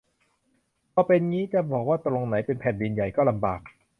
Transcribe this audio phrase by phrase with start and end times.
[0.93, 3.61] พอเป็นงี้ จะบอกว่าตรงไหนเป็น "แผ่นดินใหญ่" ก็ลำบาก